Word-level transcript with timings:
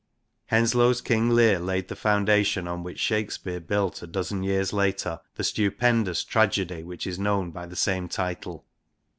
Henslowe's 0.49 0.99
Kinge 0.99 1.31
Leare 1.31 1.59
laid 1.63 1.87
the 1.87 1.95
foundation 1.95 2.67
on 2.67 2.81
which 2.81 2.97
Shakespeare 2.97 3.59
built 3.59 4.01
a 4.01 4.07
dozen 4.07 4.41
years 4.41 4.73
later 4.73 5.19
the 5.35 5.43
stupendous 5.43 6.23
tragedy 6.23 6.81
which 6.81 7.05
is 7.05 7.19
known 7.19 7.51
by 7.51 7.67
the 7.67 7.75
same 7.75 8.07
title. 8.09 8.65